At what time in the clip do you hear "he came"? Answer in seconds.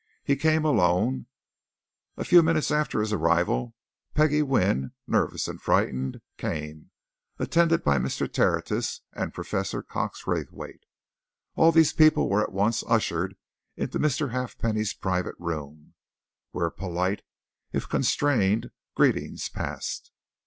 0.23-0.65